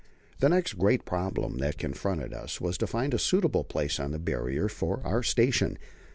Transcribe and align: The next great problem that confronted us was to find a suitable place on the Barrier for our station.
The 0.39 0.49
next 0.49 0.79
great 0.79 1.05
problem 1.05 1.59
that 1.59 1.77
confronted 1.77 2.33
us 2.33 2.59
was 2.59 2.75
to 2.79 2.87
find 2.87 3.13
a 3.13 3.19
suitable 3.19 3.63
place 3.63 3.99
on 3.99 4.13
the 4.13 4.17
Barrier 4.17 4.67
for 4.67 4.99
our 5.05 5.21
station. 5.21 5.77